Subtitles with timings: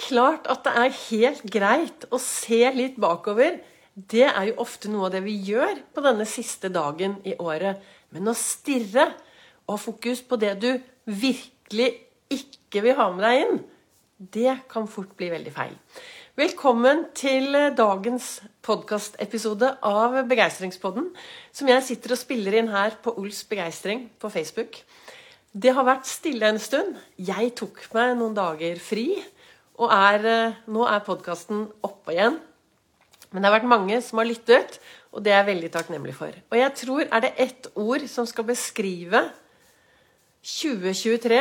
[0.00, 3.60] Klart at det er helt greit å se litt bakover.
[3.94, 7.78] Det er jo ofte noe av det vi gjør på denne siste dagen i året.
[8.10, 9.12] Men å stirre
[9.64, 10.72] og ha fokus på det du
[11.06, 11.92] virkelig
[12.34, 13.62] ikke vil ha med deg inn,
[14.34, 15.74] det kan fort bli veldig feil.
[16.34, 21.12] Velkommen til dagens podkastepisode av Begeistringspodden,
[21.54, 24.80] som jeg sitter og spiller inn her på Ols Begeistring på Facebook.
[25.54, 26.96] Det har vært stille en stund.
[27.14, 29.12] Jeg tok meg noen dager fri.
[29.78, 32.38] Og er, eh, nå er podkasten oppe igjen.
[33.32, 34.78] Men det har vært mange som har lyttet,
[35.10, 36.30] og det er jeg veldig takknemlig for.
[36.30, 39.24] Og jeg tror er det ett ord som skal beskrive
[40.44, 41.40] 2023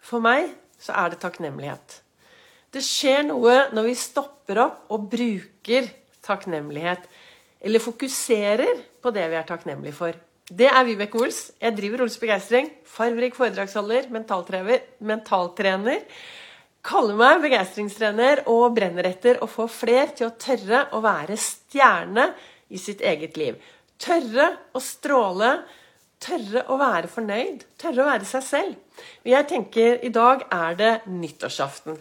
[0.00, 2.00] for meg, så er det takknemlighet.
[2.74, 5.86] Det skjer noe når vi stopper opp og bruker
[6.26, 7.06] takknemlighet.
[7.60, 10.18] Eller fokuserer på det vi er takknemlige for.
[10.48, 11.52] Det er Vibeke Ols.
[11.60, 12.70] Jeg driver Ols Begeistring.
[12.88, 16.04] Farverik foredragsholder, mentaltrener.
[16.86, 22.30] Kaller meg begeistringstrener og brenner etter å få fler til å tørre å være stjerne
[22.70, 23.58] i sitt eget liv.
[23.98, 25.56] Tørre å stråle.
[26.22, 27.64] Tørre å være fornøyd.
[27.78, 29.02] Tørre å være seg selv.
[29.26, 31.98] Jeg tenker i dag er det nyttårsaften.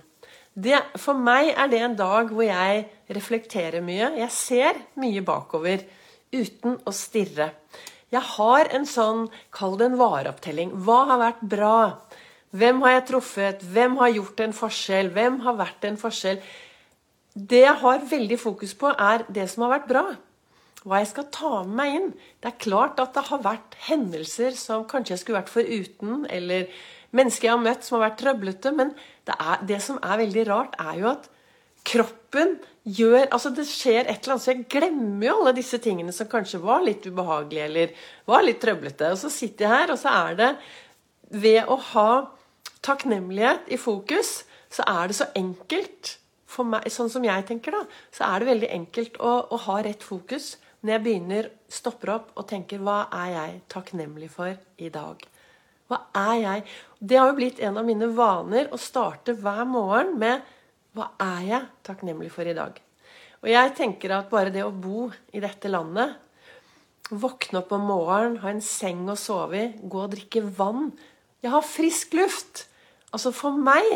[0.57, 4.09] Det, for meg er det en dag hvor jeg reflekterer mye.
[4.17, 5.83] Jeg ser mye bakover
[6.33, 7.51] uten å stirre.
[8.13, 10.73] Jeg har en sånn, kall det en vareopptelling.
[10.81, 11.77] Hva har vært bra?
[12.57, 13.65] Hvem har jeg truffet?
[13.73, 15.11] Hvem har gjort en forskjell?
[15.13, 16.39] Hvem har vært en forskjell?
[17.37, 20.05] Det jeg har veldig fokus på, er det som har vært bra.
[20.87, 22.07] Hva jeg skal ta med meg inn.
[22.41, 26.71] Det er klart at det har vært hendelser som kanskje jeg skulle vært foruten, eller
[27.17, 28.71] mennesker jeg har møtt som har vært trøblete.
[28.79, 28.93] Men
[29.27, 31.29] det, er, det som er veldig rart, er jo at
[31.87, 36.13] kroppen gjør Altså, det skjer et eller annet, så jeg glemmer jo alle disse tingene
[36.15, 37.93] som kanskje var litt ubehagelige eller
[38.31, 39.11] var litt trøblete.
[39.11, 40.51] Og så sitter jeg her, og så er det
[41.27, 42.09] Ved å ha
[42.87, 47.83] takknemlighet i fokus, så er det så enkelt for meg, Sånn som jeg tenker, da,
[48.15, 52.29] så er det veldig enkelt å, å ha rett fokus når jeg begynner, stopper opp
[52.37, 55.23] og tenker Hva er jeg takknemlig for i dag?
[55.87, 56.63] Hva er jeg?
[56.99, 60.45] Det har jo blitt en av mine vaner å starte hver morgen med
[60.97, 62.77] hva er jeg takknemlig for i dag?
[63.43, 66.15] Og jeg tenker at bare det å bo i dette landet,
[67.07, 70.89] våkne opp om morgenen, ha en seng å sove i, gå og drikke vann
[71.43, 72.65] Jeg har frisk luft!
[73.15, 73.87] Altså For meg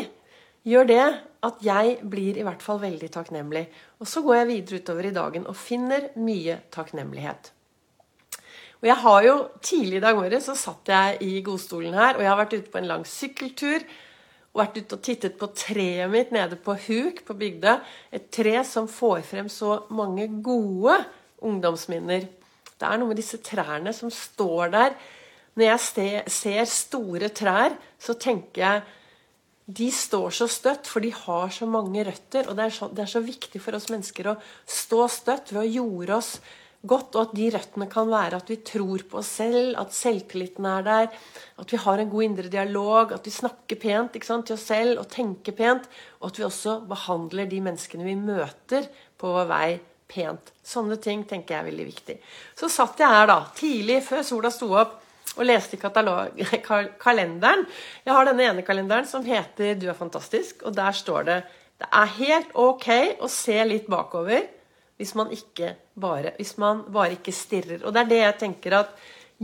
[0.66, 1.06] gjør det
[1.42, 3.64] at jeg blir i hvert fall veldig takknemlig.
[4.00, 7.50] Og så går jeg videre utover i dagen og finner mye takknemlighet.
[8.82, 12.24] Og jeg har jo Tidlig i dag morges så satt jeg i godstolen her, og
[12.24, 13.84] jeg har vært ute på en lang sykkeltur
[14.52, 17.76] og vært ute og tittet på treet mitt nede på Huk på Bygdø.
[18.12, 20.98] Et tre som får frem så mange gode
[21.40, 22.26] ungdomsminner.
[22.76, 24.98] Det er noe med disse trærne som står der.
[25.56, 28.82] Når jeg ser store trær, så tenker jeg
[29.78, 32.48] de står så støtt, for de har så mange røtter.
[32.48, 35.62] Og det er så, det er så viktig for oss mennesker å stå støtt ved
[35.64, 36.34] å jorde oss
[36.82, 40.66] godt, og at de røttene kan være at vi tror på oss selv, at selvtilliten
[40.66, 41.20] er der,
[41.62, 44.98] at vi har en god indre dialog, at vi snakker pent sant, til oss selv
[45.04, 45.86] og tenker pent,
[46.20, 48.90] og at vi også behandler de menneskene vi møter,
[49.22, 49.68] på vår vei
[50.10, 50.50] pent.
[50.66, 52.16] Sånne ting tenker jeg er veldig viktig.
[52.58, 54.98] Så satt jeg her da, tidlig før sola sto opp,
[55.36, 55.80] og leste i
[57.04, 57.66] kalenderen.
[58.04, 61.42] Jeg har denne ene kalenderen som heter 'Du er fantastisk', og der står det
[61.82, 62.88] det er helt ok
[63.24, 64.44] å se litt bakover
[65.00, 65.32] hvis man,
[65.98, 67.80] bare, hvis man bare ikke stirrer.
[67.82, 68.94] Og det er det jeg tenker at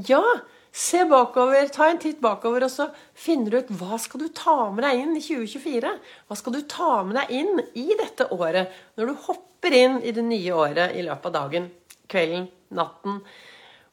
[0.07, 0.23] Ja,
[0.71, 2.87] se bakover, ta en titt bakover, og så
[3.19, 5.91] finner du ut hva skal du ta med deg inn i 2024.
[6.29, 10.15] Hva skal du ta med deg inn i dette året, når du hopper inn i
[10.15, 11.67] det nye året i løpet av dagen,
[12.07, 12.47] kvelden,
[12.79, 13.19] natten.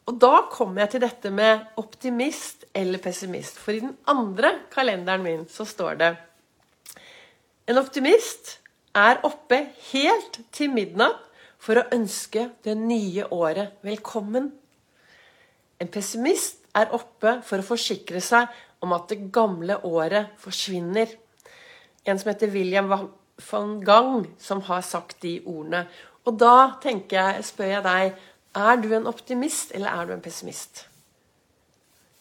[0.06, 3.58] Og da kommer jeg til dette med optimist eller pessimist.
[3.58, 6.12] For i den andre kalenderen min så står det
[7.66, 8.60] En optimist
[8.96, 11.24] er oppe helt til midnatt
[11.58, 14.52] for å ønske det nye året velkommen.
[15.82, 18.52] En pessimist er oppe for å forsikre seg
[18.86, 21.10] om at det gamle året forsvinner.
[22.06, 22.92] En som heter William
[23.50, 25.88] van Gang, som har sagt de ordene.
[26.26, 28.22] Og da jeg, spør jeg deg,
[28.56, 30.86] er du en optimist eller er du en pessimist?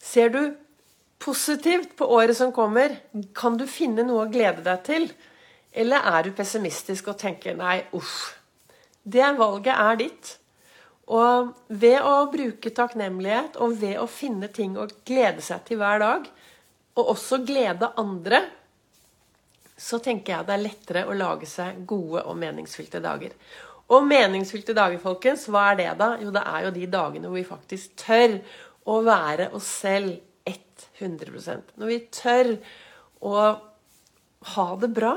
[0.03, 0.41] Ser du
[1.23, 2.97] positivt på året som kommer?
[3.33, 5.07] Kan du finne noe å glede deg til?
[5.75, 8.35] Eller er du pessimistisk og tenker nei, uff,
[9.03, 10.35] det valget er ditt.
[11.11, 16.01] Og ved å bruke takknemlighet og ved å finne ting å glede seg til hver
[16.01, 16.29] dag,
[16.95, 18.39] og også glede andre,
[19.77, 23.35] så tenker jeg det er lettere å lage seg gode og meningsfylte dager.
[23.93, 26.15] Og meningsfylte dager, folkens, hva er det da?
[26.21, 28.39] Jo, det er jo de dagene hvor vi faktisk tør
[28.89, 30.17] å være oss selv
[30.95, 32.51] 100% Når vi tør
[33.25, 33.45] å
[34.55, 35.15] ha det bra.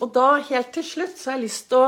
[0.00, 1.86] Og da, helt til slutt, så har jeg lyst til å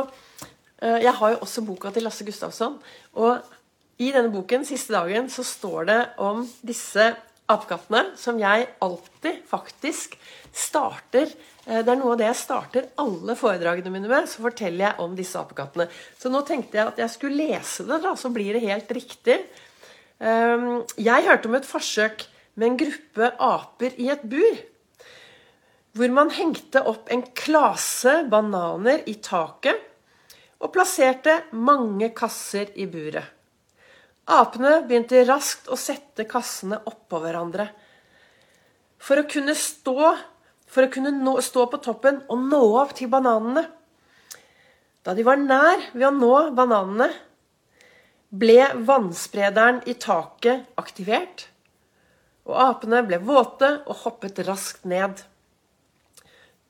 [0.82, 2.78] eh, Jeg har jo også boka til Lasse Gustafsson.
[3.22, 7.12] Og i denne boken, siste dagen, så står det om disse
[7.52, 10.16] apekattene som jeg alltid faktisk
[10.52, 14.28] starter eh, Det er noe av det jeg starter alle foredragene mine med.
[14.30, 15.88] Så forteller jeg om disse apekattene.
[16.18, 19.38] Så nå tenkte jeg at jeg skulle lese det, da, så blir det helt riktig.
[20.22, 24.60] Ehm, jeg hørte om et forsøk med en gruppe aper i et bur.
[25.92, 29.88] Hvor man hengte opp en klase bananer i taket
[30.62, 33.26] og plasserte mange kasser i buret.
[34.30, 37.66] Apene begynte raskt å sette kassene oppå hverandre.
[39.02, 40.12] For å kunne stå,
[40.70, 43.64] for å kunne nå, stå på toppen og nå opp til bananene.
[45.02, 47.08] Da de var nær ved å nå bananene,
[48.32, 51.48] ble vannsprederen i taket aktivert,
[52.46, 55.18] og apene ble våte og hoppet raskt ned.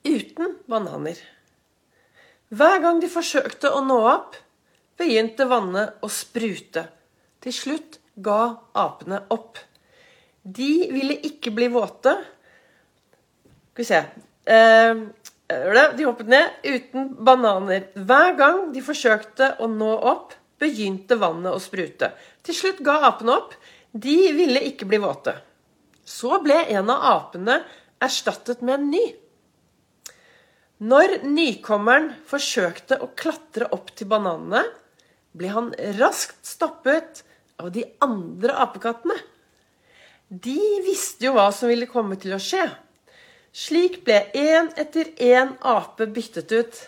[0.03, 1.21] Uten bananer.
[2.53, 4.35] Hver gang de forsøkte å nå opp,
[4.99, 6.83] begynte vannet å sprute.
[7.43, 9.59] Til slutt ga apene opp.
[10.43, 12.13] De ville ikke bli våte.
[13.73, 13.99] Skal vi se
[14.53, 15.01] eh,
[15.97, 17.89] De hoppet ned uten bananer.
[17.95, 22.13] Hver gang de forsøkte å nå opp, begynte vannet å sprute.
[22.43, 23.57] Til slutt ga apene opp.
[23.91, 25.35] De ville ikke bli våte.
[26.03, 27.59] Så ble en av apene
[28.03, 29.03] erstattet med en ny.
[30.83, 34.65] Når nykommeren forsøkte å klatre opp til bananene,
[35.37, 35.69] ble han
[35.99, 37.23] raskt stoppet
[37.63, 39.15] av de andre apekattene.
[40.27, 42.65] De visste jo hva som ville komme til å skje.
[43.53, 46.79] Slik ble én etter én ape byttet ut.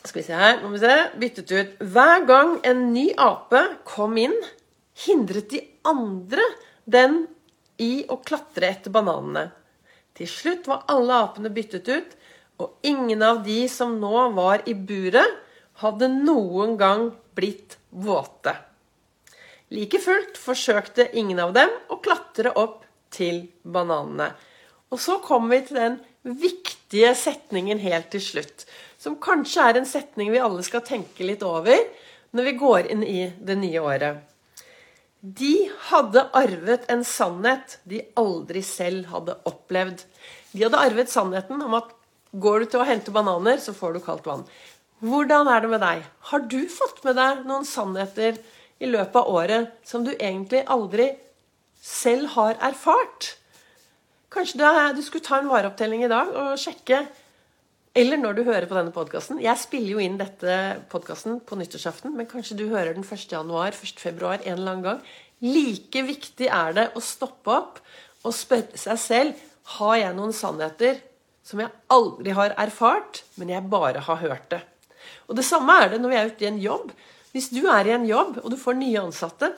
[0.00, 0.96] Skal vi se her, må vi se.
[1.22, 1.74] Byttet ut.
[1.92, 4.36] Hver gang en ny ape kom inn,
[5.06, 6.44] hindret de andre
[6.84, 7.22] den
[7.80, 9.50] i å klatre etter bananene.
[10.16, 12.16] Til slutt var alle apene byttet ut,
[12.60, 15.38] og ingen av de som nå var i buret,
[15.80, 17.06] hadde noen gang
[17.38, 18.54] blitt våte.
[19.70, 22.84] Like fullt forsøkte ingen av dem å klatre opp
[23.14, 24.32] til bananene.
[24.90, 25.98] Og så kommer vi til den
[26.40, 28.66] viktige setningen helt til slutt
[29.00, 31.78] som kanskje er en setning vi alle skal tenke litt over
[32.36, 34.18] når vi går inn i det nye året.
[35.20, 35.54] De
[35.90, 40.04] hadde arvet en sannhet de aldri selv hadde opplevd.
[40.52, 41.90] De hadde arvet sannheten om at
[42.30, 44.44] går du til å hente bananer, så får du kaldt vann.
[45.00, 46.02] Hvordan er det med deg?
[46.28, 48.36] Har du fått med deg noen sannheter
[48.80, 51.06] i løpet av året som du egentlig aldri
[51.80, 53.30] selv har erfart?
[54.30, 54.60] Kanskje
[54.92, 57.00] du skulle ta en vareopptelling i dag og sjekke
[57.96, 59.40] eller når du hører på denne podkasten.
[59.42, 60.56] Jeg spiller jo inn dette
[60.92, 63.24] podkasten på nyttårsaften, men kanskje du hører den 1.
[63.32, 63.98] januar, 1.
[63.98, 65.00] februar, en eller annen gang.
[65.42, 67.80] Like viktig er det å stoppe opp
[68.20, 69.46] og spørre seg selv
[69.80, 71.00] har jeg noen sannheter
[71.46, 74.60] som jeg aldri har erfart, men jeg bare har hørt det.
[75.28, 76.92] Og Det samme er det når vi er ute i en jobb.
[77.32, 79.52] Hvis du er i en jobb og du får nye ansatte,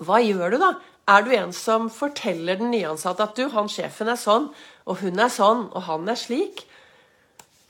[0.00, 0.70] hva gjør du da?
[1.10, 4.48] Er du en som forteller den nyansatte at du, han sjefen er sånn,
[4.86, 6.64] og hun er sånn, og han er slik?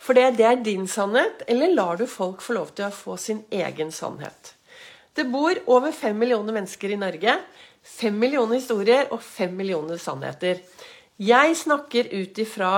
[0.00, 3.16] For det, det er din sannhet, eller lar du folk få lov til å få
[3.20, 4.54] sin egen sannhet?
[5.16, 7.34] Det bor over fem millioner mennesker i Norge.
[7.82, 10.60] Fem millioner historier og fem millioner sannheter.
[11.20, 12.72] Jeg snakker ut ifra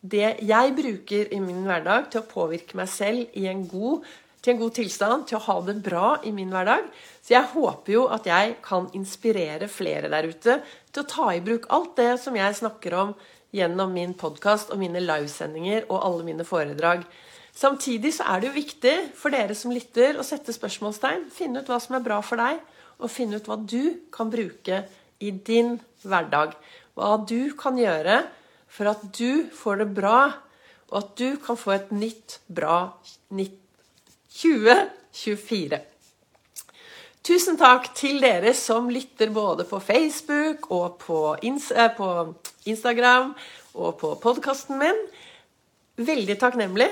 [0.00, 4.06] det jeg bruker i min hverdag til å påvirke meg selv en god,
[4.40, 6.86] til en god tilstand, til å ha det bra i min hverdag.
[7.20, 11.42] Så jeg håper jo at jeg kan inspirere flere der ute til å ta i
[11.44, 13.12] bruk alt det som jeg snakker om
[13.52, 17.04] gjennom min podkast og mine livesendinger og alle mine foredrag.
[17.52, 21.28] Samtidig så er det jo viktig for dere som lytter, å sette spørsmålstegn.
[21.34, 22.60] Finne ut hva som er bra for deg,
[23.00, 24.84] og finne ut hva du kan bruke
[25.20, 25.74] i din
[26.06, 26.54] hverdag.
[26.96, 28.22] Hva du kan gjøre
[28.70, 30.32] for at du får det bra,
[30.90, 32.92] og at du kan få et nytt, bra
[33.30, 35.80] 2024.
[37.20, 41.50] Tusen takk til dere som lytter både på Facebook og på, eh,
[42.64, 43.34] Instagram
[43.74, 44.96] og på podkasten min.
[45.96, 46.88] Veldig takknemlig.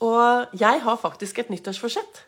[0.00, 2.22] Og jeg har faktisk et nyttårsforsett.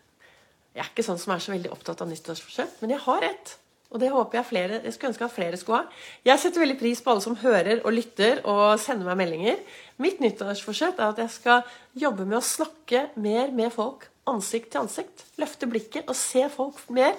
[0.75, 3.57] Jeg er ikke sånn som er så veldig opptatt av nyttårsforsett, men jeg har et.
[3.91, 6.03] Og det håper jeg flere, jeg skulle ønske at flere skulle ha.
[6.29, 9.57] Jeg setter veldig pris på alle som hører og lytter og sender meg meldinger.
[9.99, 11.65] Mitt nyttårsforsett er at jeg skal
[11.99, 15.27] jobbe med å snakke mer med folk ansikt til ansikt.
[15.43, 17.19] Løfte blikket og se folk mer.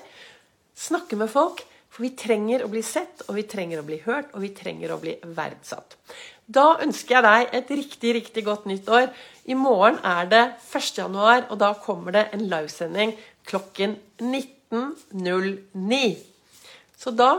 [0.78, 1.66] Snakke med folk.
[1.92, 4.94] For vi trenger å bli sett, og vi trenger å bli hørt, og vi trenger
[4.94, 5.98] å bli verdsatt.
[6.48, 9.10] Da ønsker jeg deg et riktig, riktig godt nytt år.
[9.52, 10.88] I morgen er det 1.
[11.02, 13.12] januar, og da kommer det en livesending
[13.52, 16.31] klokken 19.09.
[17.02, 17.32] Så da,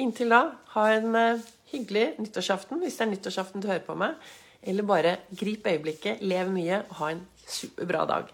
[0.00, 1.42] inntil da, ha en uh,
[1.72, 4.16] hyggelig nyttårsaften, hvis det er nyttårsaften du hører på meg.
[4.62, 8.30] Eller bare grip øyeblikket, lev mye og ha en superbra dag.